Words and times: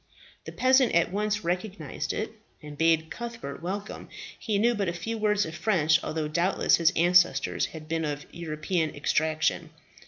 The 0.45 0.51
peasant 0.51 0.95
at 0.95 1.11
once 1.11 1.43
recognized 1.43 2.11
it, 2.11 2.31
and 2.59 2.75
bade 2.75 3.11
Cuthbert 3.11 3.61
welcome. 3.61 4.09
He 4.39 4.57
knew 4.57 4.73
but 4.73 4.87
a 4.89 4.93
few 4.93 5.15
words 5.15 5.45
of 5.45 5.53
French, 5.53 6.03
although 6.03 6.27
doubtless 6.27 6.77
his 6.77 6.91
ancestors 6.95 7.67
had 7.67 7.87
been 7.87 8.03
of 8.05 8.25
European 8.31 8.95
extraction. 8.95 9.69